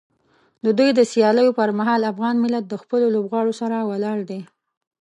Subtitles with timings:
[0.65, 4.41] د دوی د سیالیو پر مهال افغان ملت د خپلو لوبغاړو سره ولاړ دی.